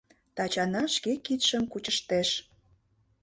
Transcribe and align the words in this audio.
—Тачана 0.35 0.83
шке 0.95 1.11
кидшым 1.25 1.63
кучыштеш. 1.71 2.29